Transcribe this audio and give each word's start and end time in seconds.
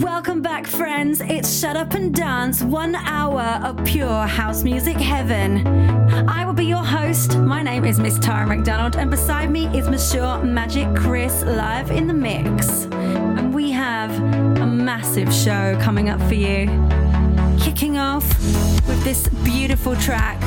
Welcome 0.01 0.41
back, 0.41 0.67
friends. 0.67 1.21
It's 1.21 1.61
Shut 1.61 1.77
Up 1.77 1.93
and 1.93 2.15
Dance, 2.15 2.63
one 2.63 2.95
hour 2.95 3.61
of 3.63 3.85
pure 3.85 4.27
house 4.27 4.65
music 4.65 4.97
heaven. 4.97 5.67
I 6.27 6.47
will 6.47 6.55
be 6.55 6.65
your 6.65 6.83
host. 6.83 7.37
My 7.37 7.63
name 7.63 7.85
is 7.85 8.01
Miss 8.01 8.19
Tara 8.19 8.47
McDonald, 8.47 8.97
and 8.97 9.11
beside 9.11 9.51
me 9.51 9.67
is 9.77 9.91
Monsieur 9.91 10.43
Magic 10.43 10.89
Chris 10.97 11.43
live 11.43 11.91
in 11.91 12.07
the 12.07 12.15
mix. 12.15 12.87
And 12.93 13.53
we 13.53 13.71
have 13.73 14.11
a 14.59 14.67
massive 14.67 15.31
show 15.35 15.79
coming 15.83 16.09
up 16.09 16.19
for 16.23 16.35
you. 16.35 16.71
Kicking 17.75 17.97
off 17.97 18.29
with 18.87 19.03
this 19.03 19.27
beautiful 19.43 19.97
track 19.97 20.39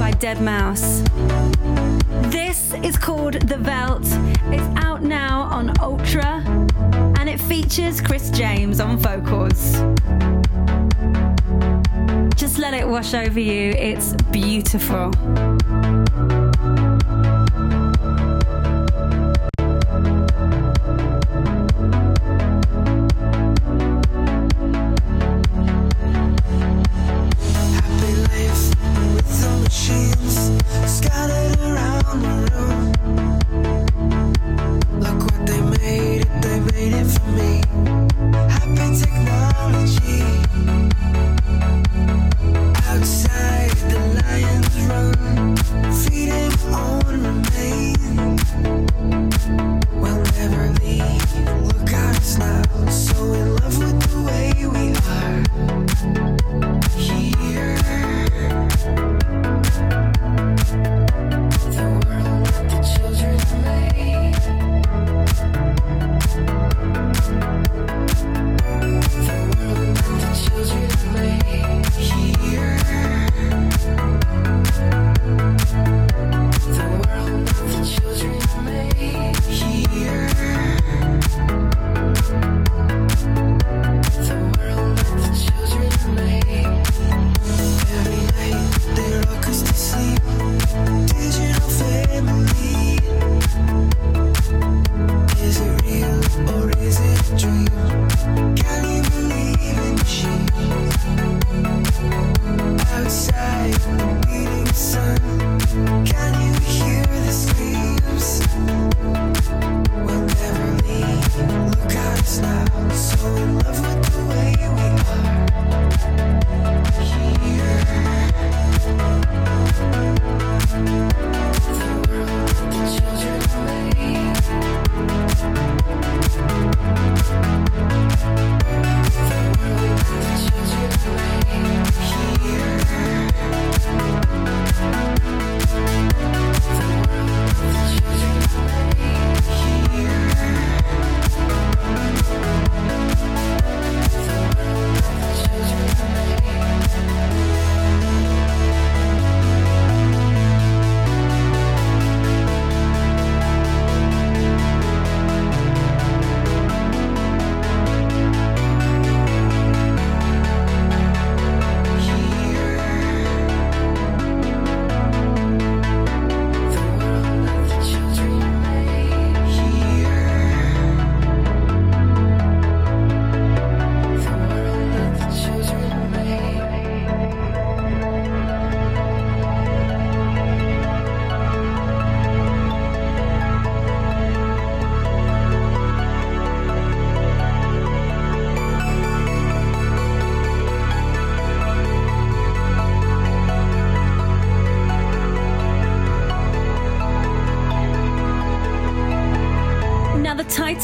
by 0.00 0.10
Deadmau5. 0.12 2.32
This 2.32 2.72
is 2.82 2.96
called 2.96 3.34
The 3.34 3.58
Veldt. 3.58 4.06
It's 4.50 4.82
out 4.82 5.02
now 5.02 5.42
on 5.42 5.70
Ultra 5.80 6.42
and 7.18 7.28
it 7.28 7.38
features 7.42 8.00
Chris 8.00 8.30
James 8.30 8.80
on 8.80 8.96
vocals. 8.96 9.74
Just 12.36 12.58
let 12.58 12.72
it 12.72 12.88
wash 12.88 13.12
over 13.12 13.38
you, 13.38 13.72
it's 13.72 14.14
beautiful. 14.32 15.10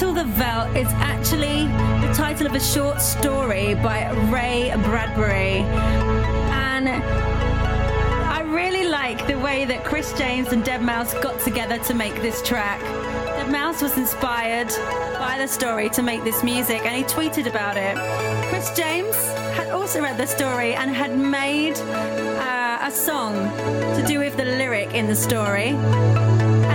Now, 0.01 0.13
the 0.13 0.25
Veldt, 0.25 0.77
is 0.77 0.87
actually 0.95 1.65
the 2.07 2.13
title 2.15 2.47
of 2.47 2.55
a 2.55 2.61
short 2.61 3.01
story 3.01 3.75
by 3.75 4.09
Ray 4.31 4.73
Bradbury. 4.85 5.65
And 6.53 6.89
I 6.89 8.43
really 8.43 8.89
like 8.89 9.27
the 9.27 9.37
way 9.39 9.65
that 9.65 9.85
Chris 9.85 10.13
James 10.13 10.53
and 10.53 10.63
Deadmau5 10.63 11.21
got 11.21 11.41
together 11.41 11.79
to 11.79 11.95
make 11.95 12.15
this 12.23 12.41
track. 12.43 12.81
Deadmau5 12.81 13.83
was 13.83 13.99
inspired 13.99 14.69
by 15.19 15.37
the 15.37 15.49
story 15.49 15.89
to 15.91 16.03
make 16.03 16.23
this 16.23 16.45
music, 16.45 16.87
and 16.87 16.95
he 16.95 17.03
tweeted 17.03 17.47
about 17.47 17.77
it. 17.77 17.97
Chris 18.51 18.71
James 18.77 19.17
had 19.57 19.71
also 19.71 20.01
read 20.01 20.17
the 20.17 20.27
story 20.27 20.75
and 20.75 20.93
had 20.93 21.19
made 21.19 21.77
uh, 21.77 22.79
a 22.83 22.91
song 22.93 23.35
to 23.97 24.05
do 24.07 24.21
with 24.21 24.37
the 24.37 24.45
lyric 24.45 24.95
in 24.95 25.09
the 25.09 25.17
story 25.17 25.77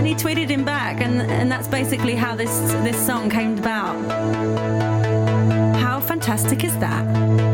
and 0.03 0.09
he 0.09 0.15
tweeted 0.15 0.50
him 0.50 0.65
back 0.65 1.00
and, 1.00 1.21
and 1.21 1.50
that's 1.50 1.69
basically 1.69 2.13
how 2.13 2.35
this 2.35 2.51
this 2.83 2.97
song 3.05 3.29
came 3.29 3.57
about. 3.57 3.95
How 5.77 6.01
fantastic 6.01 6.65
is 6.65 6.77
that 6.79 7.52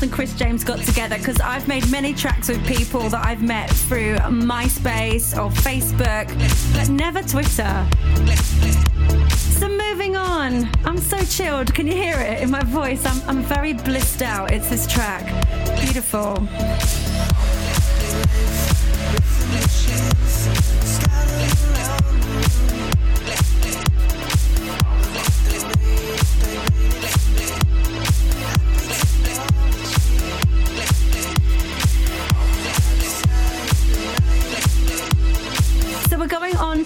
how 0.00 0.06
Deadmau5 0.06 0.06
and 0.06 0.12
Chris 0.12 0.34
James 0.34 0.64
got 0.64 0.80
together 0.80 1.18
because 1.18 1.40
I've 1.40 1.66
made 1.68 1.88
many 1.90 2.14
tracks 2.14 2.48
with 2.48 2.64
people 2.66 3.08
that 3.10 3.24
I've 3.24 3.42
met 3.42 3.70
through 3.70 4.16
MySpace 4.16 5.36
or 5.36 5.50
Facebook, 5.50 6.28
but 6.74 6.88
never 6.88 7.22
Twitter. 7.22 7.86
So 9.28 9.68
moving 9.68 10.16
on, 10.16 10.68
I'm 10.84 10.98
so 10.98 11.18
chilled. 11.24 11.74
Can 11.74 11.86
you 11.86 11.94
hear 11.94 12.16
it 12.18 12.42
in 12.42 12.50
my 12.50 12.62
voice? 12.64 13.04
I'm, 13.04 13.28
I'm 13.28 13.42
very 13.42 13.72
blissed 13.72 14.22
out. 14.22 14.52
It's 14.52 14.70
this 14.70 14.86
track. 14.86 15.24
Beautiful. 15.80 16.48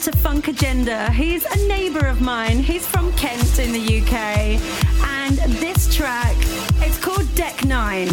To 0.04 0.12
Funk 0.12 0.48
Agenda. 0.48 1.10
He's 1.12 1.46
a 1.46 1.66
neighbour 1.66 2.06
of 2.06 2.20
mine. 2.20 2.58
He's 2.58 2.86
from 2.86 3.10
Kent 3.14 3.58
in 3.58 3.72
the 3.72 4.02
UK. 4.02 4.60
And 5.02 5.38
this 5.62 5.94
track, 5.96 6.36
it's 6.82 6.98
called 7.02 7.26
Deck 7.34 7.64
9. 7.64 8.08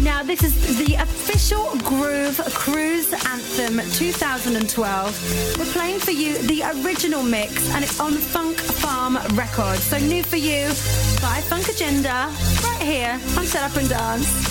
Now, 0.00 0.22
this 0.22 0.42
is 0.42 0.76
the 0.76 0.96
official 0.96 1.64
Groove 1.78 2.38
Cruise 2.52 3.14
Anthem 3.14 3.80
2012. 3.92 5.58
We're 5.58 5.64
playing 5.72 6.00
for 6.00 6.10
you 6.10 6.36
the 6.42 6.62
original 6.84 7.22
mix, 7.22 7.72
and 7.74 7.84
it's 7.84 7.98
on 8.00 8.12
Funk 8.12 8.58
Farm 8.58 9.16
Records. 9.34 9.82
So 9.82 9.98
new 9.98 10.22
for 10.22 10.36
you 10.36 10.68
by 11.22 11.40
Funk 11.48 11.70
Agenda, 11.70 12.30
right 12.62 12.82
here 12.82 13.18
on 13.38 13.46
Shut 13.46 13.62
Up 13.62 13.76
and 13.76 13.88
Dance. 13.88 14.49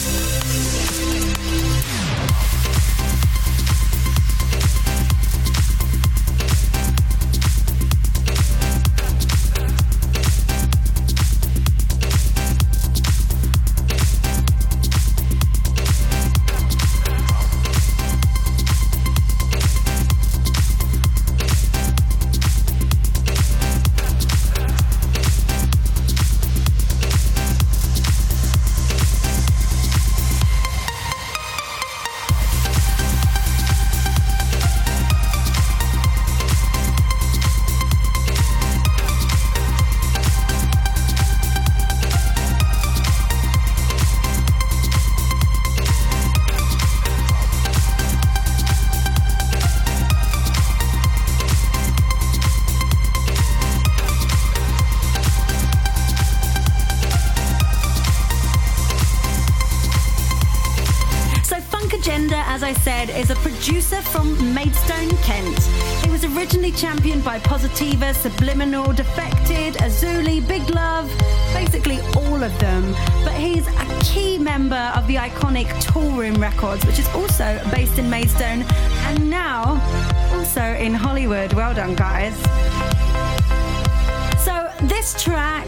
Championed 66.79 67.25
by 67.25 67.37
Positiva, 67.39 68.13
Subliminal, 68.13 68.93
Defected, 68.93 69.73
Azuli, 69.75 70.39
Big 70.47 70.69
Love, 70.69 71.09
basically 71.53 71.99
all 72.15 72.41
of 72.41 72.57
them. 72.59 72.95
But 73.25 73.33
he's 73.33 73.67
a 73.67 73.99
key 74.01 74.37
member 74.37 74.89
of 74.95 75.05
the 75.07 75.15
iconic 75.15 75.67
Toolroom 75.83 76.39
Records, 76.39 76.85
which 76.85 76.97
is 76.97 77.07
also 77.09 77.61
based 77.71 77.97
in 77.97 78.09
Maidstone 78.09 78.63
and 79.07 79.29
now 79.29 79.81
also 80.31 80.61
in 80.61 80.93
Hollywood. 80.93 81.51
Well 81.51 81.73
done, 81.73 81.95
guys. 81.95 82.35
So 84.45 84.71
this 84.87 85.21
track 85.21 85.67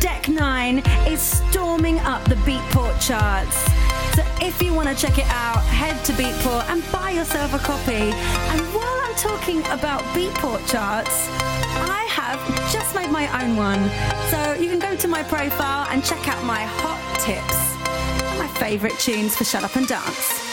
Deck 0.00 0.28
9 0.28 0.78
is 1.06 1.22
storming 1.22 1.98
up 2.00 2.22
the 2.24 2.36
Beatport 2.36 3.00
charts. 3.00 3.83
So 4.14 4.22
if 4.40 4.62
you 4.62 4.72
want 4.72 4.88
to 4.88 4.94
check 4.94 5.18
it 5.18 5.26
out, 5.26 5.62
head 5.64 6.04
to 6.04 6.12
Beatport 6.12 6.68
and 6.70 6.84
buy 6.92 7.10
yourself 7.10 7.52
a 7.52 7.58
copy. 7.58 7.92
And 7.92 8.60
while 8.72 9.00
I'm 9.02 9.14
talking 9.16 9.58
about 9.66 10.02
Beatport 10.14 10.60
charts, 10.70 11.28
I 11.30 12.06
have 12.10 12.38
just 12.72 12.94
made 12.94 13.10
my 13.10 13.26
own 13.42 13.56
one. 13.56 13.82
So 14.30 14.54
you 14.60 14.70
can 14.70 14.78
go 14.78 14.94
to 14.96 15.08
my 15.08 15.22
profile 15.24 15.88
and 15.90 16.04
check 16.04 16.28
out 16.28 16.44
my 16.44 16.62
hot 16.62 17.00
tips. 17.20 17.58
My 18.38 18.46
favourite 18.60 18.98
tunes 19.00 19.36
for 19.36 19.44
Shut 19.44 19.64
Up 19.64 19.74
and 19.74 19.88
Dance. 19.88 20.43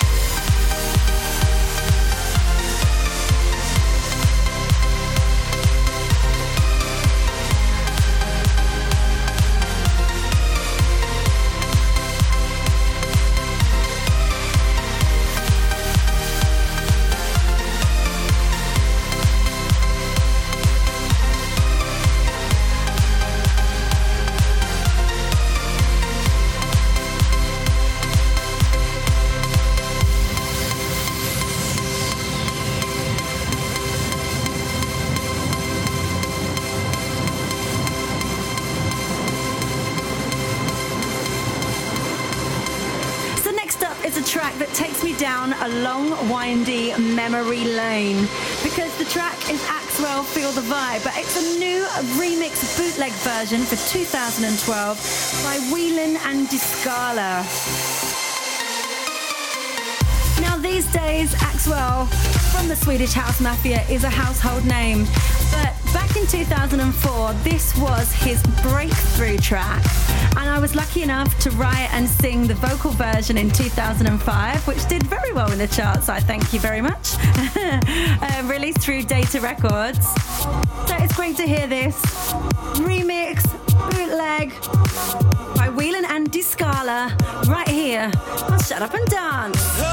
Memory 47.31 47.63
lane 47.63 48.27
because 48.61 48.93
the 48.97 49.05
track 49.05 49.37
is 49.49 49.61
Axwell 49.63 50.25
Feel 50.25 50.51
the 50.51 50.59
Vibe, 50.59 51.01
but 51.01 51.13
it's 51.15 51.37
a 51.37 51.59
new 51.59 51.85
remix 52.19 52.77
bootleg 52.77 53.13
version 53.23 53.61
for 53.61 53.77
2012 53.89 55.41
by 55.41 55.57
Whelan 55.71 56.17
and 56.25 56.49
Di 56.49 56.57
Scala. 56.57 57.45
Now, 60.41 60.57
these 60.57 60.85
days, 60.91 61.33
Axwell 61.35 62.09
from 62.51 62.67
the 62.67 62.75
Swedish 62.75 63.13
House 63.13 63.39
Mafia 63.39 63.81
is 63.83 64.03
a 64.03 64.09
household 64.09 64.65
name, 64.65 65.05
but 65.51 65.73
back 65.93 66.13
in 66.17 66.27
2004, 66.27 67.33
this 67.45 67.77
was 67.77 68.11
his 68.11 68.43
breakthrough 68.61 69.37
track. 69.37 70.10
And 70.37 70.49
I 70.49 70.59
was 70.59 70.75
lucky 70.75 71.03
enough 71.03 71.37
to 71.39 71.51
write 71.51 71.89
and 71.93 72.07
sing 72.07 72.47
the 72.47 72.55
vocal 72.55 72.91
version 72.91 73.37
in 73.37 73.49
2005, 73.49 74.67
which 74.67 74.85
did 74.87 75.03
very 75.03 75.33
well 75.33 75.51
in 75.51 75.57
the 75.57 75.67
charts, 75.67 76.09
I 76.09 76.19
thank 76.19 76.53
you 76.53 76.59
very 76.59 76.81
much. 76.81 77.15
uh, 77.55 78.43
released 78.45 78.79
through 78.79 79.03
Data 79.03 79.39
Records. 79.41 80.05
So 80.87 80.95
it's 80.97 81.15
great 81.15 81.37
to 81.37 81.47
hear 81.47 81.67
this 81.67 82.01
remix, 82.79 83.43
bootleg 83.91 84.51
by 85.55 85.69
Whelan 85.69 86.05
and 86.05 86.31
Di 86.31 86.41
Scala 86.41 87.15
right 87.47 87.67
here 87.67 88.11
Shut 88.65 88.81
Up 88.81 88.93
and 88.93 89.05
Dance. 89.07 89.90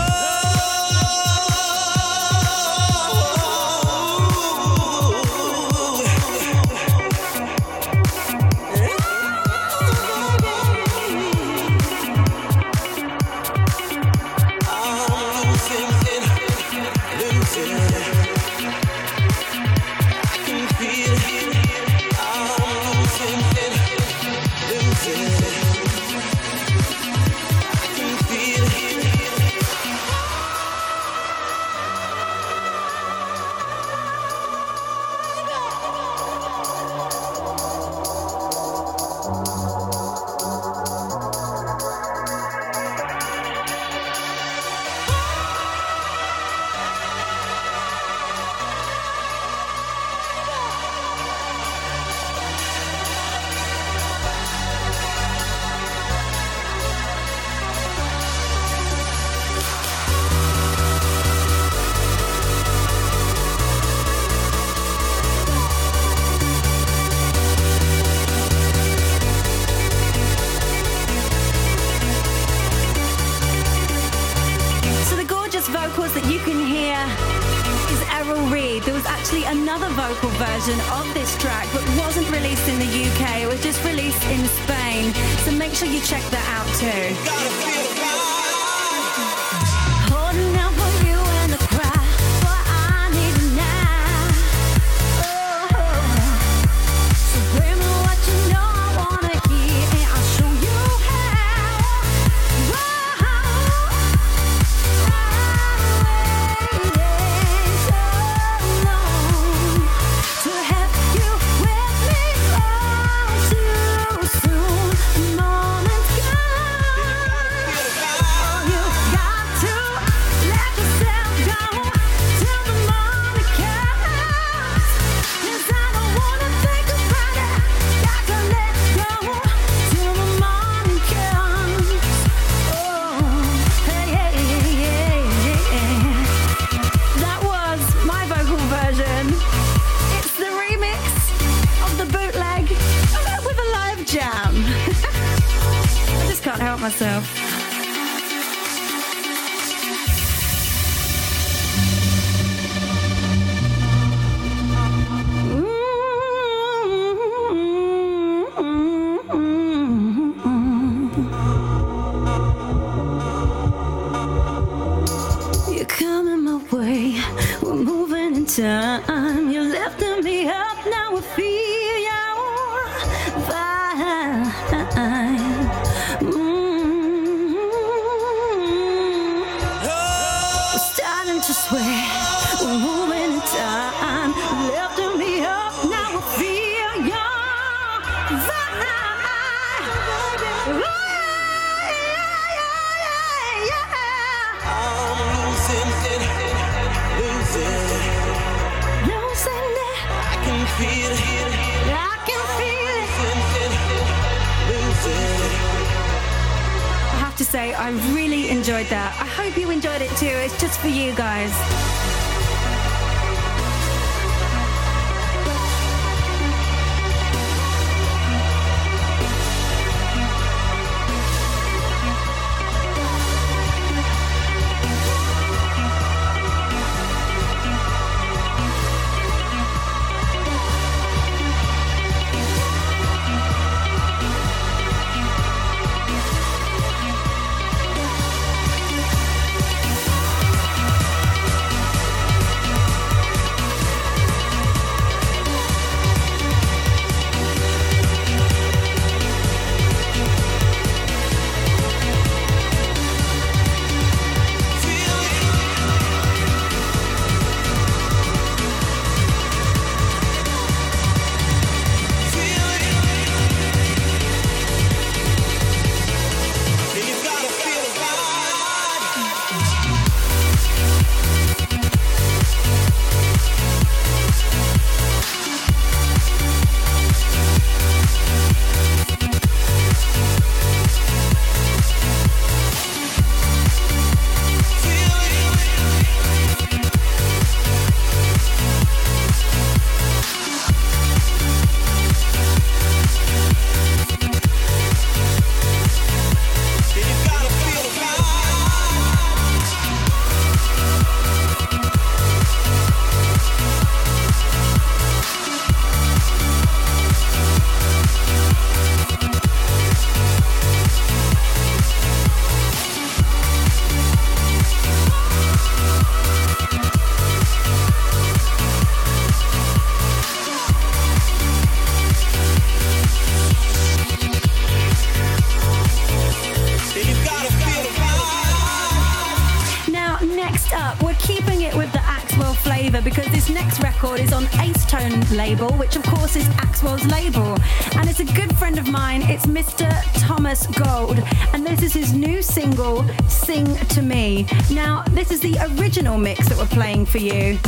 Favour 332.88 333.02
because 333.02 333.26
this 333.32 333.50
next 333.50 333.80
record 333.82 334.20
is 334.20 334.32
on 334.32 334.44
Axtone 334.44 335.36
label, 335.36 335.68
which 335.78 335.96
of 335.96 336.02
course 336.04 336.36
is 336.36 336.44
Axwell's 336.60 337.04
label. 337.06 337.56
And 337.98 338.08
it's 338.08 338.20
a 338.20 338.24
good 338.24 338.56
friend 338.56 338.78
of 338.78 338.86
mine. 338.86 339.22
It's 339.22 339.46
Mr. 339.46 339.90
Thomas 340.20 340.66
Gold. 340.68 341.18
And 341.52 341.66
this 341.66 341.82
is 341.82 341.92
his 341.92 342.12
new 342.14 342.40
single, 342.40 343.04
Sing 343.28 343.66
to 343.88 344.00
Me. 344.00 344.46
Now, 344.70 345.02
this 345.10 345.30
is 345.30 345.40
the 345.40 345.58
original 345.78 346.16
mix 346.16 346.48
that 346.48 346.56
we're 346.56 346.66
playing 346.66 347.04
for 347.04 347.18
you. 347.18 347.58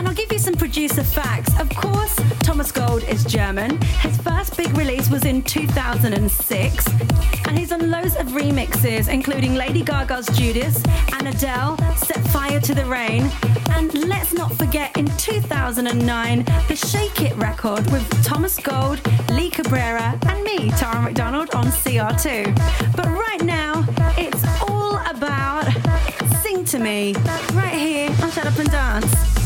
And 0.00 0.08
I'll 0.08 0.14
give 0.14 0.32
you 0.32 0.38
some 0.38 0.54
producer 0.54 1.04
facts. 1.04 1.52
Of 1.60 1.68
course, 1.68 2.16
Thomas 2.38 2.72
Gold 2.72 3.04
is 3.04 3.22
German. 3.22 3.78
His 4.00 4.16
first 4.16 4.56
big 4.56 4.74
release 4.74 5.10
was 5.10 5.26
in 5.26 5.42
2006. 5.42 6.86
And 7.46 7.58
he's 7.58 7.70
on 7.70 7.90
loads 7.90 8.16
of 8.16 8.28
remixes, 8.28 9.12
including 9.12 9.56
Lady 9.56 9.82
Gaga's 9.82 10.26
Judas 10.28 10.82
and 11.12 11.28
Adele, 11.28 11.76
Set 11.96 12.18
Fire 12.28 12.58
to 12.60 12.74
the 12.74 12.86
Rain. 12.86 13.30
And 13.72 13.92
let's 14.08 14.32
not 14.32 14.54
forget 14.54 14.96
in 14.96 15.04
2009, 15.18 16.44
the 16.66 16.76
Shake 16.76 17.20
It 17.20 17.36
record 17.36 17.84
with 17.92 18.24
Thomas 18.24 18.58
Gold, 18.58 19.02
Lee 19.30 19.50
Cabrera, 19.50 20.18
and 20.28 20.42
me, 20.42 20.70
Tara 20.78 21.02
McDonald, 21.02 21.50
on 21.54 21.66
CR2. 21.66 22.96
But 22.96 23.06
right 23.06 23.42
now, 23.42 23.84
it's 24.16 24.42
all 24.62 24.96
about 25.14 25.70
Sing 26.42 26.64
to 26.64 26.78
Me, 26.78 27.12
right 27.52 27.74
here 27.74 28.08
on 28.22 28.30
Shut 28.30 28.46
Up 28.46 28.58
and 28.58 28.70
Dance. 28.70 29.39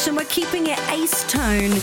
It 0.00 0.06
and 0.06 0.16
we're 0.16 0.24
keeping 0.24 0.66
it 0.66 0.78
Axtone. 0.78 1.74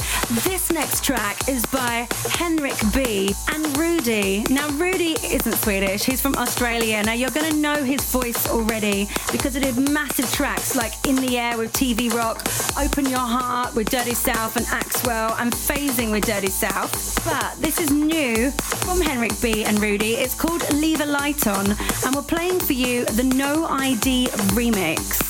This 0.43 0.71
next 0.71 1.03
track 1.03 1.47
is 1.47 1.63
by 1.67 2.07
Henrik 2.31 2.73
B 2.91 3.35
and 3.53 3.77
Rudy. 3.77 4.43
Now 4.49 4.67
Rudy 4.69 5.15
isn't 5.23 5.53
Swedish, 5.57 6.03
he's 6.03 6.19
from 6.19 6.33
Australia. 6.35 7.03
Now 7.03 7.13
you're 7.13 7.29
gonna 7.29 7.53
know 7.53 7.75
his 7.83 8.01
voice 8.11 8.49
already 8.49 9.07
because 9.31 9.53
he 9.53 9.59
did 9.59 9.77
massive 9.91 10.31
tracks 10.31 10.75
like 10.75 10.93
In 11.07 11.17
the 11.17 11.37
Air 11.37 11.59
with 11.59 11.73
TV 11.73 12.11
Rock, 12.11 12.41
Open 12.79 13.05
Your 13.05 13.19
Heart 13.19 13.75
with 13.75 13.89
Dirty 13.89 14.15
South 14.15 14.55
and 14.55 14.65
Axwell, 14.67 15.39
and 15.39 15.51
Phasing 15.53 16.11
with 16.11 16.25
Dirty 16.25 16.49
South. 16.49 17.23
But 17.23 17.55
this 17.61 17.79
is 17.79 17.91
new 17.91 18.49
from 18.51 18.99
Henrik 18.99 19.39
B 19.41 19.63
and 19.63 19.79
Rudy. 19.79 20.13
It's 20.13 20.33
called 20.33 20.63
Leave 20.73 21.01
a 21.01 21.05
Light 21.05 21.45
On, 21.45 21.65
and 22.05 22.15
we're 22.15 22.23
playing 22.23 22.59
for 22.61 22.73
you 22.73 23.05
the 23.05 23.23
No 23.23 23.67
ID 23.67 24.27
remix. 24.55 25.27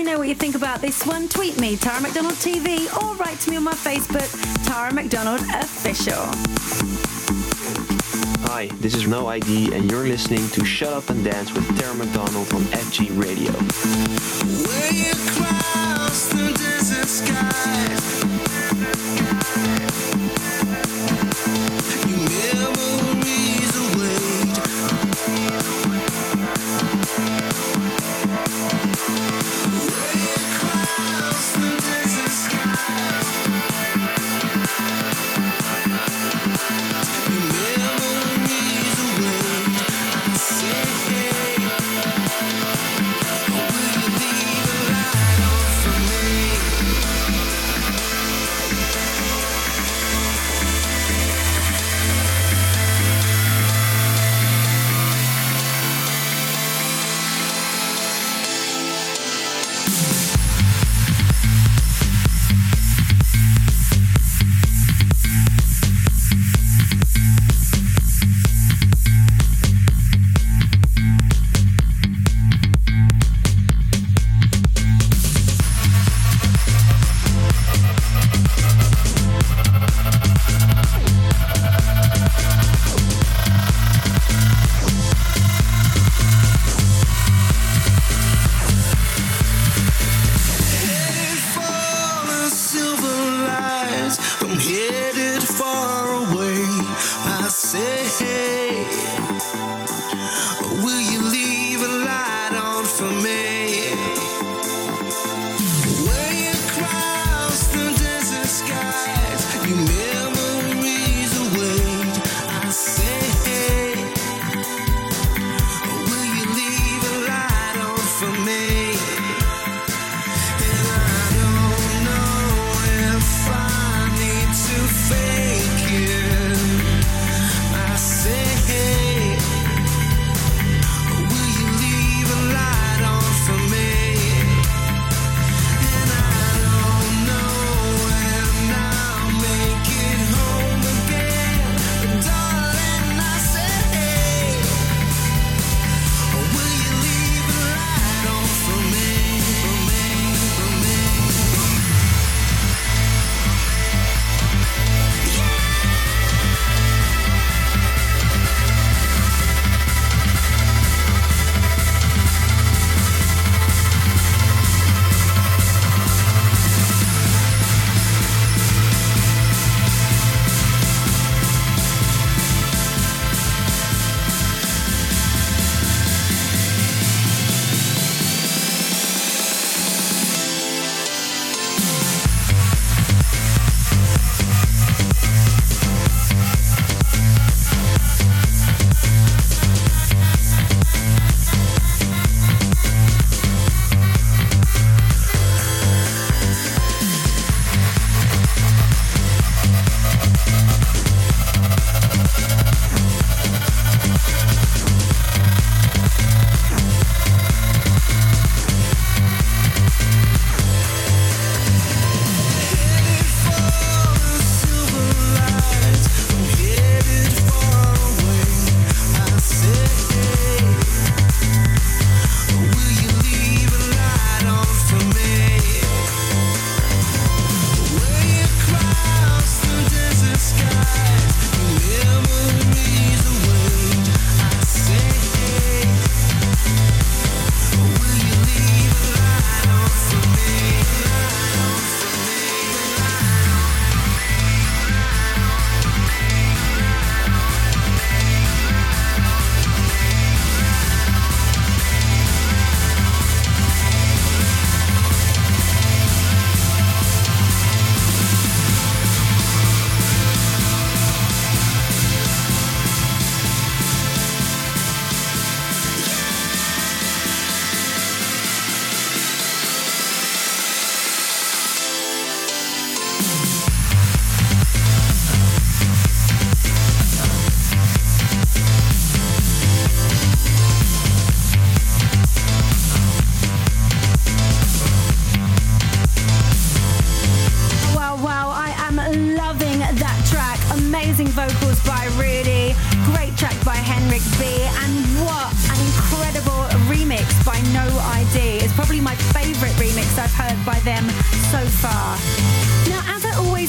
So 0.00 0.04
let 0.04 0.06
me 0.06 0.12
know 0.14 0.18
what 0.20 0.28
you 0.28 0.34
think 0.34 0.54
about 0.54 0.80
this 0.80 1.04
one. 1.04 1.28
Tweet 1.28 1.60
me, 1.60 1.76
Tara 1.76 2.00
McDonald 2.00 2.36
TV, 2.36 2.86
or 3.02 3.14
write 3.16 3.38
to 3.40 3.50
me 3.50 3.56
on 3.56 3.64
my 3.64 3.74
Facebook, 3.74 4.30
Tara 4.66 4.94
McDonald 4.94 5.42
Official. 5.52 6.24
Hi, 8.48 8.68
this 8.80 8.94
is 8.94 9.06
No 9.06 9.26
ID, 9.26 9.74
and 9.74 9.90
you're 9.90 10.06
listening 10.06 10.48
to 10.50 10.64
Shut 10.64 10.94
Up 10.94 11.10
and 11.10 11.22
Dance 11.22 11.52
with 11.52 11.68
Tara 11.78 11.94
McDonald 11.94 12.50
on 12.54 12.62
FG 12.72 13.10
Radio. 13.22 13.52
Where 14.64 14.92
you 14.94 15.12
cross 15.36 16.30
the 16.30 16.50
desert 16.56 17.06
skies. 17.06 18.20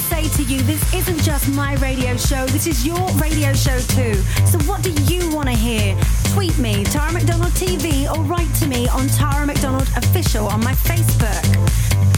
Say 0.01 0.27
to 0.29 0.43
you, 0.43 0.61
this 0.63 0.81
isn't 0.93 1.21
just 1.21 1.49
my 1.53 1.75
radio 1.75 2.17
show, 2.17 2.45
this 2.47 2.67
is 2.67 2.85
your 2.85 3.07
radio 3.17 3.53
show 3.53 3.77
too. 3.79 4.15
So, 4.45 4.57
what 4.69 4.81
do 4.81 4.91
you 5.11 5.33
want 5.33 5.47
to 5.49 5.55
hear? 5.55 5.97
Tweet 6.33 6.57
me, 6.57 6.83
Tara 6.83 7.11
McDonald 7.11 7.53
TV, 7.53 8.11
or 8.11 8.21
write 8.23 8.53
to 8.55 8.67
me 8.67 8.87
on 8.89 9.07
Tara 9.07 9.45
McDonald 9.45 9.87
Official 9.95 10.47
on 10.47 10.63
my 10.63 10.73
Facebook. 10.73 11.45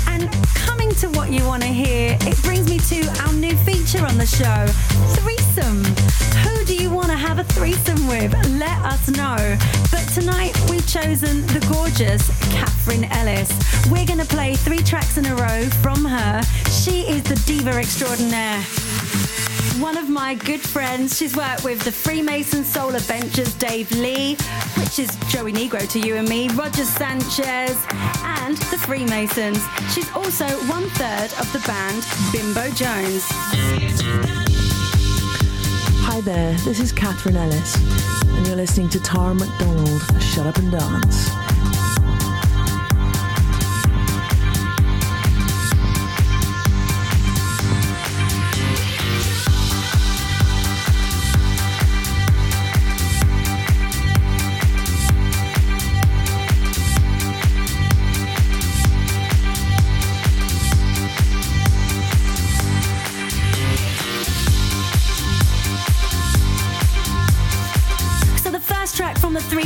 And 0.07 0.31
coming 0.55 0.91
to 0.95 1.07
what 1.09 1.31
you 1.31 1.45
want 1.45 1.63
to 1.63 1.69
hear, 1.69 2.17
it 2.21 2.41
brings 2.43 2.69
me 2.69 2.79
to 2.79 3.07
our 3.23 3.33
new 3.33 3.55
feature 3.57 4.05
on 4.05 4.17
the 4.17 4.25
show 4.25 4.65
threesome. 5.15 6.12
Who 6.43 6.65
do 6.65 6.75
you 6.75 6.89
want 6.89 7.07
to 7.07 7.15
have 7.15 7.39
a 7.39 7.43
threesome 7.43 8.07
with? 8.07 8.33
Let 8.59 8.77
us 8.79 9.09
know. 9.09 9.57
But 9.91 10.05
tonight 10.13 10.57
we've 10.69 10.87
chosen 10.87 11.45
the 11.47 11.65
gorgeous 11.71 12.27
Catherine 12.51 13.05
Ellis. 13.05 13.51
We're 13.91 14.05
going 14.05 14.19
to 14.19 14.25
play 14.25 14.55
three 14.55 14.79
tracks 14.79 15.17
in 15.17 15.25
a 15.25 15.35
row 15.35 15.63
from 15.81 16.03
her. 16.05 16.41
She 16.69 17.01
is 17.01 17.23
the 17.23 17.35
diva 17.45 17.71
extraordinaire. 17.77 18.61
One 19.79 19.97
of 19.97 20.09
my 20.09 20.35
good 20.35 20.61
friends, 20.61 21.17
she's 21.17 21.35
worked 21.35 21.63
with 21.63 21.81
the 21.81 21.91
Freemason 21.91 22.63
Soul 22.63 22.91
Avengerz, 22.91 23.57
Dave 23.57 23.91
Lee, 23.91 24.35
which 24.77 24.99
is 24.99 25.09
Joey 25.29 25.51
Negro 25.51 25.89
to 25.91 25.99
you 25.99 26.15
and 26.15 26.29
me, 26.29 26.47
Roger 26.49 26.85
Sanchez, 26.85 27.75
and 28.23 28.55
the 28.71 28.77
Freemasons. 28.77 29.61
She's 29.93 30.09
also 30.13 30.47
one 30.67 30.87
third 30.91 31.33
of 31.39 31.51
the 31.53 31.59
band 31.67 32.05
Bimbo 32.31 32.69
Jones. 32.75 34.52
Hi 36.13 36.21
there, 36.21 36.53
this 36.57 36.79
is 36.79 36.91
Catherine 36.91 37.35
Ellis, 37.35 37.75
and 38.35 38.45
you're 38.45 38.55
listening 38.55 38.87
to 38.89 38.99
Tara 38.99 39.33
McDonald, 39.33 39.99
Shut 40.21 40.45
Up 40.45 40.57
and 40.57 40.71
Dance. 40.71 41.52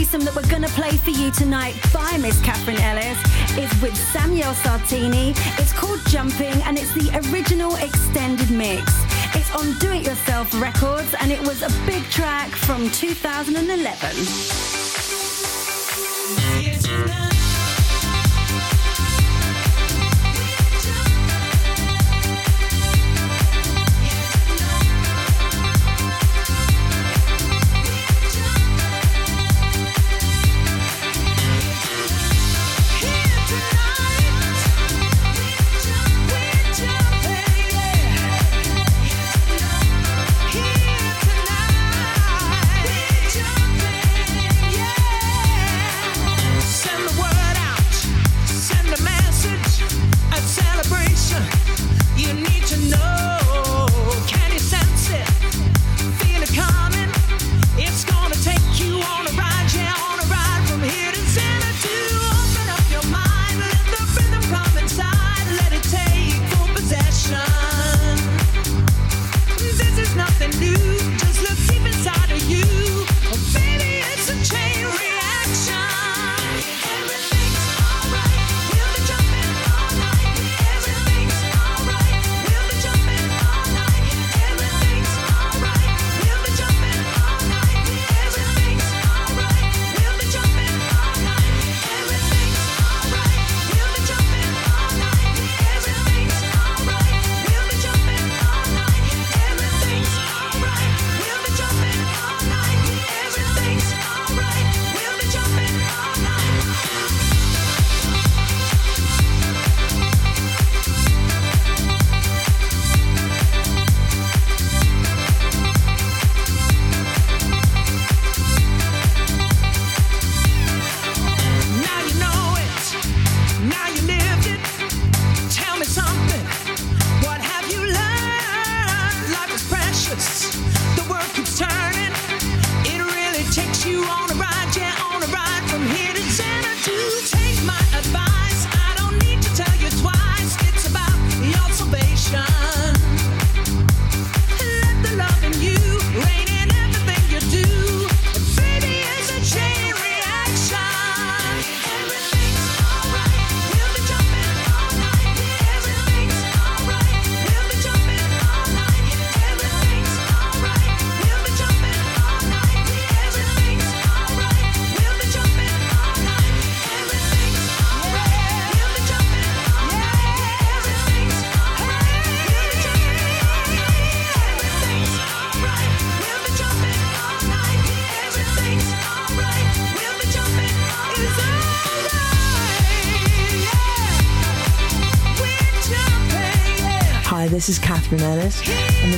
Threesome 0.07 0.25
that 0.25 0.35
we're 0.35 0.49
gonna 0.49 0.67
play 0.69 0.91
for 0.91 1.09
you 1.09 1.31
tonight 1.31 1.75
by 1.93 2.17
Miss 2.17 2.39
Catherine 2.41 2.79
Ellis 2.79 3.17
is 3.57 3.81
with 3.81 3.95
Samuel 3.95 4.53
Sartini. 4.53 5.31
It's 5.59 5.73
called 5.73 5.99
Jumping 6.07 6.61
and 6.63 6.77
it's 6.77 6.93
the 6.93 7.09
original 7.29 7.75
extended 7.75 8.49
mix. 8.49 8.83
It's 9.35 9.53
on 9.55 9.73
Do 9.79 9.91
It 9.91 10.05
Yourself 10.05 10.53
Records 10.61 11.13
and 11.19 11.31
it 11.31 11.41
was 11.41 11.61
a 11.61 11.69
big 11.85 12.03
track 12.05 12.49
from 12.49 12.89
2011. 12.91 14.66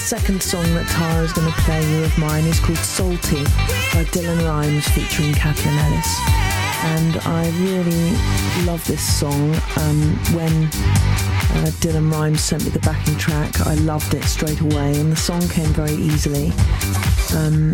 Second 0.10 0.42
song 0.42 0.64
that 0.74 0.88
Tara 0.88 1.24
is 1.24 1.32
going 1.34 1.46
to 1.46 1.60
play 1.60 1.88
you 1.88 2.04
of 2.04 2.18
mine 2.18 2.44
is 2.46 2.60
called 2.60 2.80
Salty 2.80 3.44
by 3.94 4.04
Dylan 4.10 4.44
Rhymes 4.44 4.88
featuring 4.88 5.36
Catherine 5.36 5.78
Ellis. 5.78 6.20
And 6.98 7.18
I 7.28 7.48
really 7.62 8.66
love 8.66 8.84
this 8.88 9.04
song. 9.20 9.54
Um, 9.78 10.18
when 10.34 10.66
uh, 11.62 11.70
Dylan 11.78 12.12
Rhymes 12.12 12.42
sent 12.42 12.64
me 12.64 12.72
the 12.72 12.80
backing 12.80 13.18
track, 13.18 13.62
I 13.68 13.76
loved 13.76 14.16
it 14.16 14.24
straight 14.24 14.62
away, 14.62 15.00
and 15.00 15.12
the 15.12 15.16
song 15.16 15.48
came 15.48 15.70
very 15.74 15.94
easily. 15.94 16.54
Um, 17.38 17.74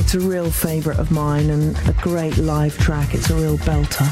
it's 0.00 0.14
a 0.14 0.20
real 0.20 0.50
favourite 0.50 0.98
of 0.98 1.10
mine 1.10 1.50
and 1.50 1.76
a 1.86 1.92
great 2.00 2.38
live 2.38 2.78
track. 2.78 3.12
It's 3.12 3.28
a 3.28 3.34
real 3.34 3.58
belter. 3.58 4.08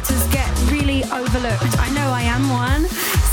Songwriters 0.00 0.32
get 0.32 0.72
really 0.72 1.04
overlooked. 1.04 1.78
I 1.78 1.90
know 1.90 2.10
I 2.10 2.22
am 2.22 2.48
one. 2.50 2.86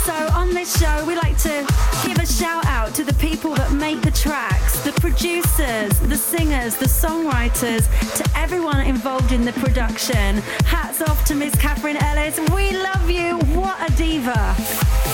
So 0.05 0.13
on 0.33 0.53
this 0.53 0.79
show, 0.79 1.05
we 1.05 1.15
like 1.15 1.37
to 1.39 1.65
give 2.05 2.17
a 2.17 2.25
shout 2.25 2.65
out 2.65 2.93
to 2.95 3.03
the 3.03 3.13
people 3.15 3.55
that 3.55 3.71
make 3.73 4.01
the 4.01 4.11
tracks, 4.11 4.79
the 4.83 4.93
producers, 4.93 5.99
the 5.99 6.15
singers, 6.15 6.75
the 6.77 6.85
songwriters, 6.85 7.87
to 8.15 8.37
everyone 8.37 8.81
involved 8.81 9.31
in 9.31 9.43
the 9.45 9.53
production. 9.53 10.37
Hats 10.65 11.01
off 11.01 11.25
to 11.25 11.35
Miss 11.35 11.55
Catherine 11.55 11.97
Ellis. 11.97 12.39
We 12.51 12.71
love 12.71 13.09
you. 13.09 13.37
What 13.55 13.77
a 13.89 13.93
diva. 13.95 15.06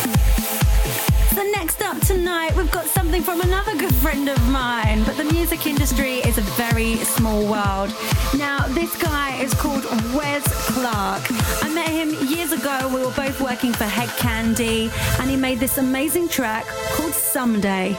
So 1.34 1.42
next 1.42 1.82
up 1.82 2.00
tonight, 2.02 2.56
we've 2.56 2.72
got 2.72 2.86
something 2.86 3.24
from 3.24 3.42
another 3.42 3.76
good 3.76 3.96
friend 3.96 4.30
of 4.30 4.50
mine. 4.50 5.04
But 5.04 5.18
the 5.18 5.24
music 5.24 5.66
industry 5.66 6.18
is 6.18 6.38
a 6.38 6.42
very 6.42 6.98
small 6.98 7.42
world. 7.42 7.92
Now, 8.38 8.68
this 8.68 8.96
guy 9.02 9.42
is 9.42 9.52
called 9.56 9.84
Wes 10.14 10.44
Clark. 10.68 11.24
I 11.64 11.74
met 11.74 11.90
him 11.90 12.12
years 12.28 12.52
ago. 12.52 12.88
We 12.94 13.04
were 13.04 13.12
both 13.14 13.42
working 13.42 13.74
for 13.74 13.86
Hed 13.86 14.10
Kandi, 14.10 14.92
and 15.20 15.28
he 15.28 15.36
made 15.36 15.60
this 15.60 15.80
amazing 15.80 16.30
track 16.30 16.68
called 16.92 17.14
Someday. 17.14 17.98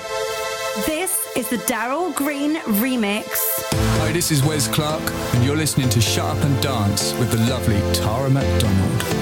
This 0.86 1.26
is 1.36 1.48
the 1.48 1.58
Daryl 1.58 2.14
Green 2.14 2.56
remix. 2.82 3.26
Hi, 3.98 4.12
this 4.12 4.30
is 4.30 4.44
Wes 4.44 4.68
Clark, 4.68 5.02
and 5.34 5.44
you're 5.44 5.56
listening 5.56 5.88
to 5.88 6.00
Shut 6.00 6.36
Up 6.36 6.44
and 6.44 6.62
Dance 6.62 7.12
with 7.14 7.32
the 7.32 7.38
lovely 7.50 7.80
Tara 7.94 8.30
McDonald. 8.30 9.13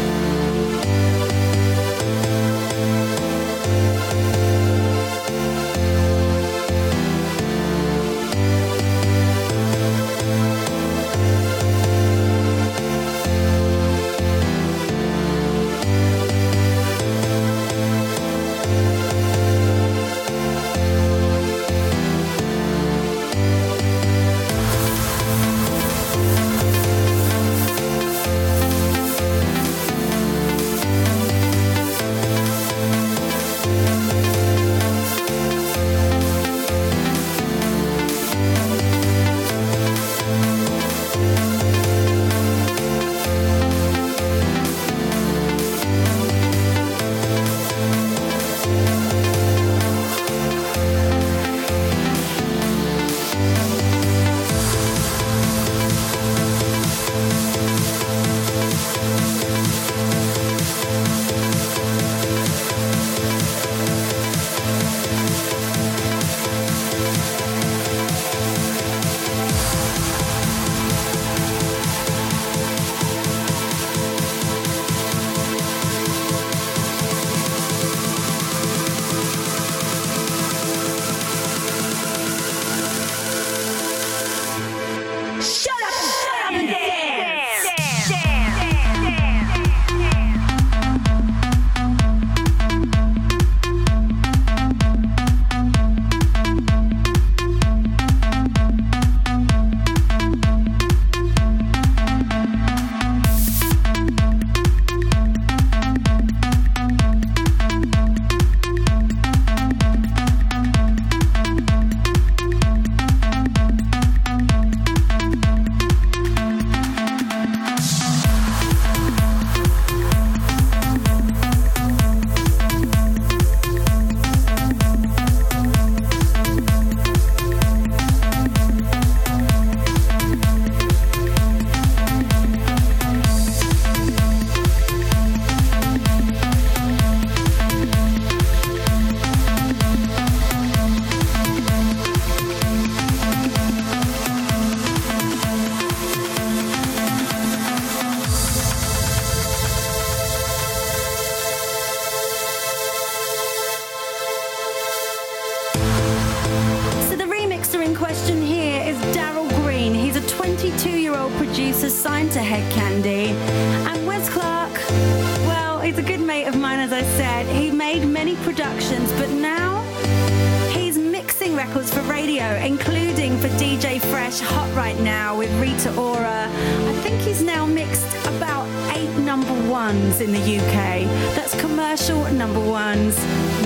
Ones 179.73 180.21
in 180.21 180.33
the 180.33 180.39
UK. 180.39 181.07
That's 181.35 181.59
commercial 181.59 182.31
number 182.33 182.61
ones. 182.61 183.19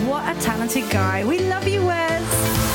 What 0.07 0.25
a 0.25 0.41
talented 0.41 0.89
guy. 0.89 1.25
We 1.25 1.41
love 1.41 1.67
you, 1.67 1.85
Wes. 1.85 2.66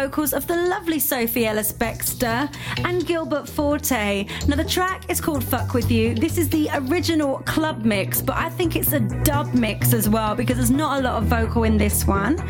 Vocals 0.00 0.32
of 0.32 0.46
the 0.46 0.56
lovely 0.56 0.98
Sophie 0.98 1.46
Ellis 1.46 1.72
Bextor 1.72 2.50
and 2.86 3.02
Gilbere 3.02 3.46
Forte. 3.46 4.24
Now, 4.48 4.56
the 4.56 4.64
track 4.64 5.10
is 5.10 5.20
called 5.20 5.44
Fuck 5.44 5.74
With 5.74 5.90
You. 5.90 6.14
This 6.14 6.38
is 6.38 6.48
the 6.48 6.70
original 6.72 7.40
club 7.40 7.84
mix, 7.84 8.22
but 8.22 8.34
I 8.34 8.48
think 8.48 8.76
it's 8.76 8.94
a 8.94 9.00
dub 9.00 9.52
mix 9.52 9.92
as 9.92 10.08
well 10.08 10.34
because 10.34 10.56
there's 10.56 10.70
not 10.70 11.00
a 11.00 11.02
lot 11.02 11.22
of 11.22 11.24
vocal 11.24 11.64
in 11.64 11.76
this 11.76 12.06
one. 12.06 12.40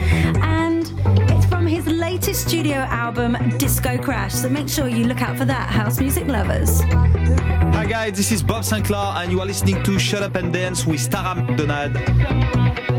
And 0.42 0.92
it's 1.28 1.46
from 1.46 1.66
his 1.66 1.88
latest 1.88 2.46
studio 2.46 2.76
album, 2.76 3.36
Disco 3.58 3.98
Crash. 3.98 4.34
So 4.34 4.48
make 4.48 4.68
sure 4.68 4.86
you 4.86 5.06
look 5.06 5.20
out 5.20 5.36
for 5.36 5.44
that, 5.44 5.70
house 5.70 5.98
music 5.98 6.28
lovers. 6.28 6.82
Hi 6.82 7.84
guys, 7.84 8.16
this 8.16 8.30
is 8.30 8.44
Bob 8.44 8.62
Sinclar 8.62 9.16
and 9.16 9.32
you 9.32 9.40
are 9.40 9.46
listening 9.46 9.82
to 9.82 9.98
Shut 9.98 10.22
Up 10.22 10.36
and 10.36 10.52
Dance 10.52 10.86
with 10.86 11.10
Tara 11.10 11.34
McDonald. 11.34 12.89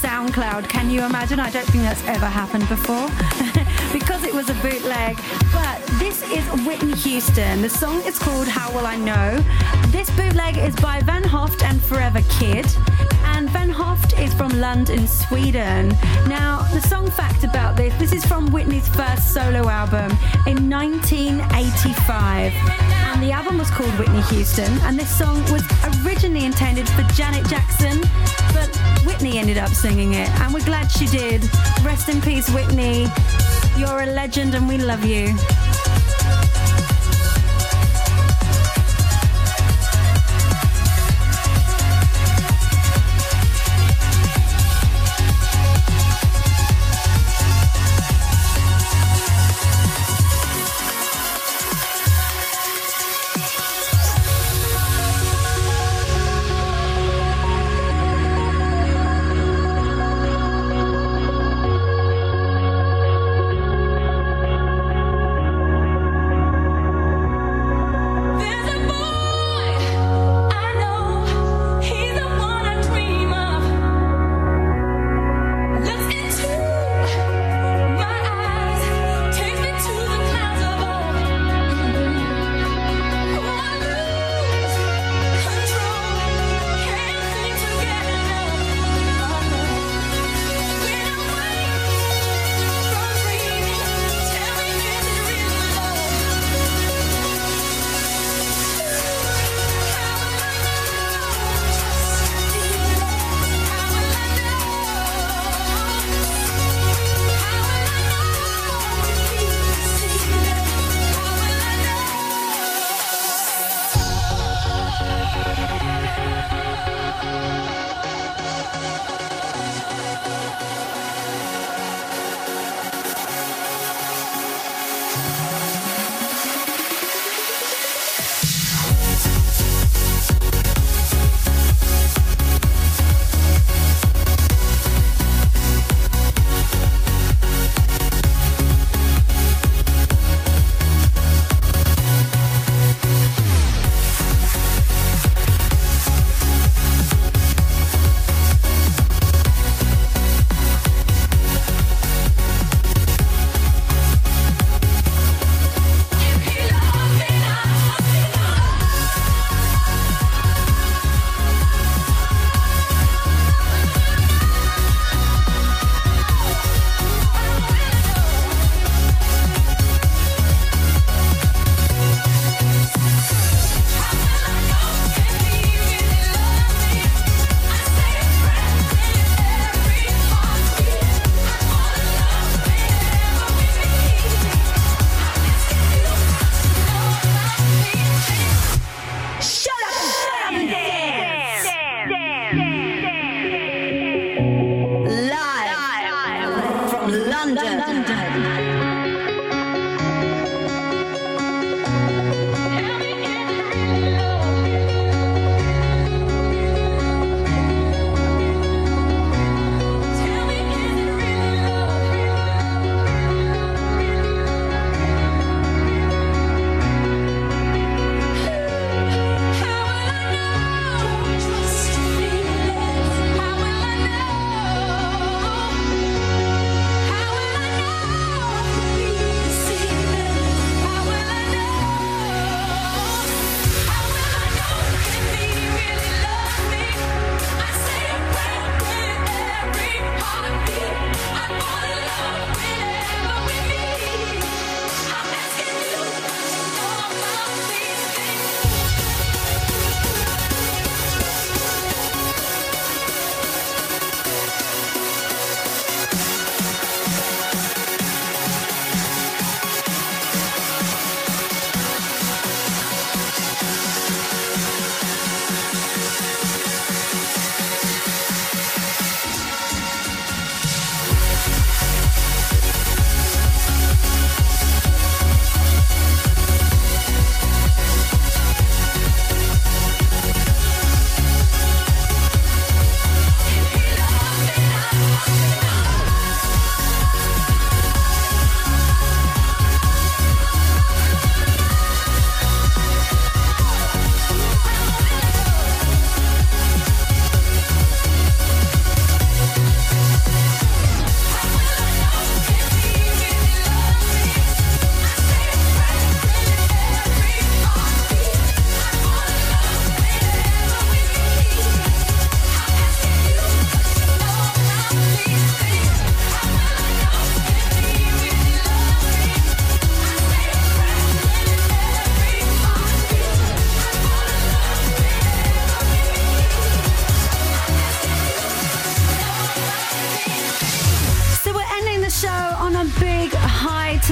SoundCloud. 0.00 0.68
Can 0.68 0.88
you 0.90 1.04
imagine? 1.04 1.38
I 1.38 1.50
don't 1.50 1.66
think 1.66 1.84
that's 1.84 2.02
ever 2.06 2.26
happened 2.26 2.66
before 2.68 3.08
because 3.92 4.24
it 4.24 4.32
was 4.32 4.48
a 4.48 4.54
bootleg. 4.54 5.16
But 5.52 5.78
this 5.98 6.22
is 6.30 6.44
Whitney 6.66 6.94
Houston. 6.94 7.60
The 7.60 7.68
song 7.68 8.00
is 8.06 8.18
called 8.18 8.48
How 8.48 8.72
Will 8.72 8.86
I 8.86 8.96
Know. 8.96 9.44
This 9.88 10.08
bootleg 10.10 10.56
is 10.56 10.74
by 10.76 11.00
Van 11.00 11.22
Hoft 11.22 11.62
and 11.62 11.82
Forever 11.82 12.22
Kid. 12.30 12.66
And 13.40 13.48
Van 13.48 13.70
Hoft 13.70 14.22
is 14.22 14.34
from 14.34 14.50
London, 14.60 15.06
Sweden. 15.06 15.88
Now, 16.28 16.60
the 16.74 16.80
song 16.82 17.10
fact 17.10 17.42
about 17.42 17.74
this 17.74 17.94
this 17.98 18.12
is 18.12 18.22
from 18.26 18.52
Whitney's 18.52 18.86
first 18.88 19.32
solo 19.32 19.66
album 19.66 20.10
in 20.46 20.68
1985. 20.68 22.52
And 22.52 23.22
the 23.22 23.32
album 23.32 23.56
was 23.56 23.70
called 23.70 23.98
Whitney 23.98 24.20
Houston. 24.24 24.70
And 24.82 24.98
this 24.98 25.08
song 25.08 25.42
was 25.50 25.62
originally 26.04 26.44
intended 26.44 26.86
for 26.90 27.02
Janet 27.14 27.46
Jackson, 27.46 28.02
but 28.52 28.68
Whitney 29.06 29.38
ended 29.38 29.56
up 29.56 29.70
singing 29.70 30.12
it. 30.12 30.28
And 30.40 30.52
we're 30.52 30.66
glad 30.66 30.90
she 30.90 31.06
did. 31.06 31.40
Rest 31.82 32.10
in 32.10 32.20
peace, 32.20 32.50
Whitney. 32.50 33.06
You're 33.78 34.02
a 34.02 34.06
legend 34.12 34.54
and 34.54 34.68
we 34.68 34.76
love 34.76 35.02
you. 35.02 35.34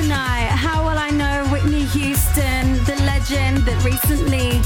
tonight. 0.03 0.49
How 0.51 0.83
will 0.83 0.99
I 0.99 1.11
know 1.11 1.45
Whitney 1.51 1.85
Houston, 1.87 2.85
the 2.85 2.97
legend 3.05 3.59
that 3.67 3.83
recently 3.85 4.59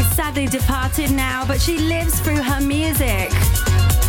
is 0.00 0.06
sadly 0.16 0.46
departed 0.46 1.10
now, 1.10 1.44
but 1.46 1.60
she 1.60 1.78
lives 1.78 2.18
through 2.20 2.42
her 2.42 2.60
music? 2.60 3.30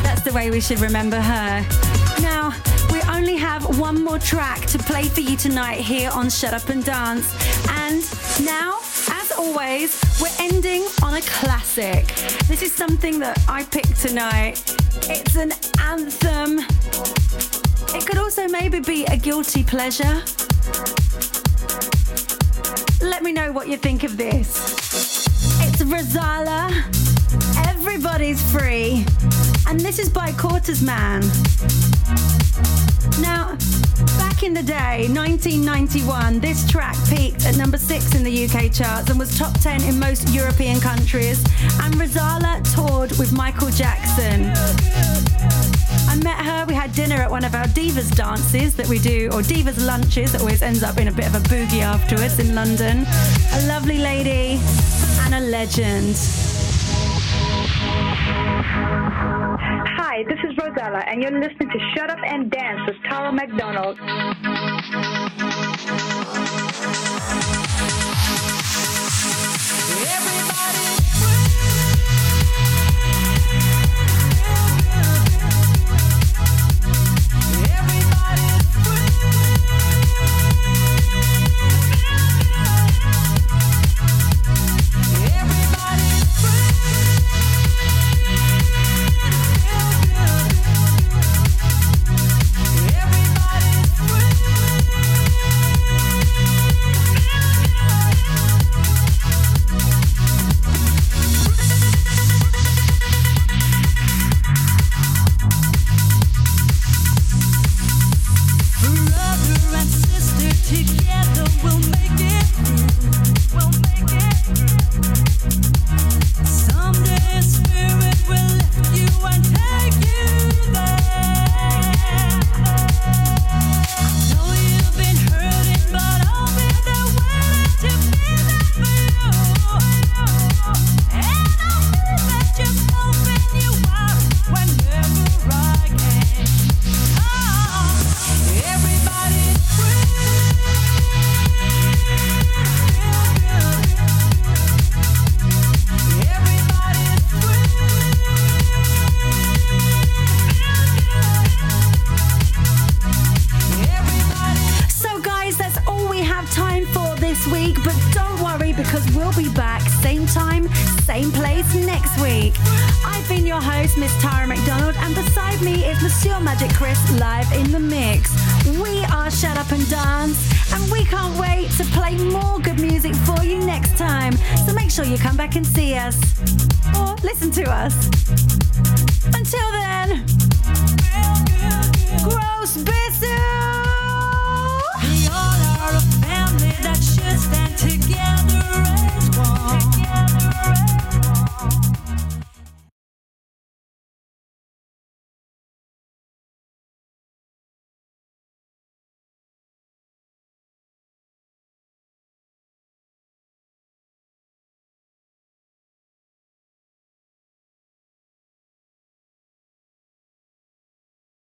That's 0.03 0.21
the 0.21 0.31
way 0.33 0.51
we 0.51 0.61
should 0.61 0.79
remember 0.79 1.19
her. 1.19 1.65
Now, 2.21 2.53
we 2.91 3.01
only 3.13 3.35
have 3.35 3.79
one 3.79 4.01
more 4.03 4.19
track 4.19 4.61
to 4.67 4.77
play 4.77 5.03
for 5.03 5.19
you 5.19 5.35
tonight 5.35 5.79
here 5.81 6.09
on 6.11 6.29
Shut 6.29 6.53
Up 6.53 6.69
and 6.69 6.83
Dance. 6.85 7.27
And 7.69 8.01
now, 8.45 8.77
as 9.11 9.31
always, 9.37 10.01
we're 10.21 10.35
ending 10.39 10.83
on 11.03 11.15
a 11.15 11.21
classic. 11.21 12.07
This 12.47 12.61
is 12.61 12.73
something 12.73 13.19
that 13.19 13.43
I 13.49 13.63
picked 13.63 13.97
tonight. 13.97 14.63
It's 15.09 15.35
an 15.35 15.51
anthem. 15.81 16.59
It 17.93 18.05
could 18.05 18.17
also 18.17 18.47
maybe 18.47 18.79
be 18.79 19.05
a 19.05 19.17
guilty 19.17 19.63
pleasure. 19.63 20.23
Let 23.01 23.24
me 23.24 23.32
know 23.32 23.51
what 23.51 23.68
you 23.68 23.78
think 23.78 24.03
of 24.03 24.18
this. 24.18 25.28
It's 25.61 25.84
Rozalla. 25.84 26.72
Everybody's 27.68 28.41
free. 28.51 29.05
And 29.68 29.80
this 29.80 29.99
is 29.99 30.09
by 30.09 30.32
Quarters 30.34 30.82
Man. 30.82 31.22
Now, 33.20 33.57
back 34.36 34.43
in 34.43 34.53
the 34.53 34.63
day, 34.63 35.07
1991, 35.07 36.39
this 36.39 36.69
track 36.69 36.95
peaked 37.07 37.45
at 37.45 37.55
number 37.57 37.77
six 37.77 38.13
in 38.15 38.23
the 38.23 38.45
UK 38.45 38.71
charts 38.71 39.09
and 39.09 39.17
was 39.17 39.38
top 39.38 39.53
10 39.61 39.83
in 39.83 39.97
most 39.97 40.27
European 40.29 40.79
countries. 40.81 41.43
And 41.81 41.93
Rozalla 41.95 42.61
toured 42.73 43.11
with 43.17 43.31
Michael 43.31 43.69
Jackson. 43.69 44.51
I 46.09 46.15
met 46.21 46.43
her, 46.45 46.65
we 46.65 46.73
had 46.73 46.91
dinner 46.93 47.15
at 47.15 47.31
one 47.31 47.45
of 47.45 47.55
our 47.55 47.65
Divas 47.67 48.13
dances 48.15 48.75
that 48.75 48.88
we 48.88 48.99
do, 48.99 49.27
or 49.27 49.41
Divas 49.41 49.86
lunches 49.86 50.33
that 50.33 50.41
always 50.41 50.61
ends 50.61 50.83
up 50.83 50.97
in 50.97 51.07
a 51.07 51.13
bit 51.13 51.27
of 51.27 51.36
a 51.36 51.39
boogie 51.47 51.81
afterwards 51.81 52.39
in 52.39 52.55
London. 52.55 53.05
A 53.53 53.67
lovely 53.67 53.99
lady 53.99 54.59
and 55.21 55.36
a 55.36 55.39
legend. 55.39 56.54
Hi, 60.16 60.24
this 60.24 60.39
is 60.49 60.55
Rozalla, 60.55 61.03
and 61.11 61.22
you're 61.22 61.38
listening 61.38 61.68
to 61.68 61.80
Shut 61.93 62.09
Up 62.09 62.20
and 62.26 62.49
Dance 62.49 62.80
with 62.88 62.95
Tara 63.03 63.34
McDonald. 63.34 63.99